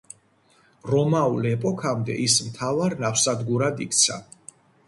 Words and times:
რომაულ 0.91 1.45
ეპოქამდე 1.51 2.17
ის 2.23 2.39
მთავარ 2.49 2.97
ნავსადგურად 3.05 3.85
იქცა. 3.89 4.21